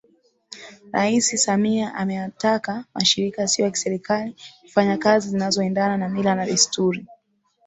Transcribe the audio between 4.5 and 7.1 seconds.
kufanya kazi zinazoendana na mila na desturi